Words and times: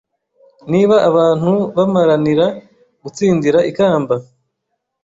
Niba 0.71 0.95
abantu 1.09 1.51
bamaranira 1.75 2.45
gutsindira 3.03 3.59
ikamba 3.69 4.15